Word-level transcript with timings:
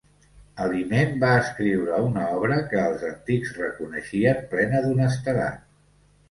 Aliment 0.63 1.11
va 1.23 1.33
escriure 1.41 1.99
una 2.05 2.23
obra 2.37 2.57
que 2.71 2.79
els 2.85 3.05
antics 3.11 3.53
reconeixien 3.61 4.41
plena 4.55 4.83
d'honestedat. 4.87 5.63